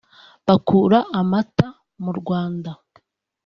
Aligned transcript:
bakura 0.47 0.99
amata 1.19 1.67
mu 2.03 2.11
Rwanda 2.19 2.71